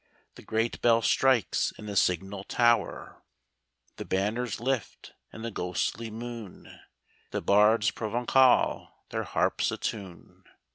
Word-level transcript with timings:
The 0.33 0.41
great 0.41 0.81
bell 0.81 1.03
strikes 1.03 1.73
in 1.77 1.85
the 1.85 1.95
signal 1.95 2.43
tower, 2.43 3.21
The 3.97 4.03
banners 4.05 4.59
lift 4.59 5.13
in 5.31 5.43
the 5.43 5.51
ghostly 5.51 6.09
moon. 6.09 6.79
The 7.29 7.43
bards 7.43 7.91
Proven9al 7.91 8.89
their 9.11 9.25
harps 9.25 9.69
attune. 9.71 10.45